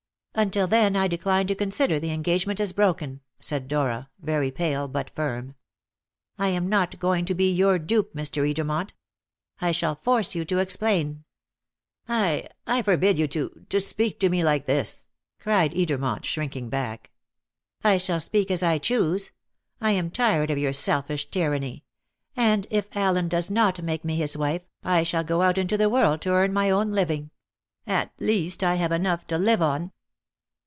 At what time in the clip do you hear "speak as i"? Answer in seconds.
18.21-18.77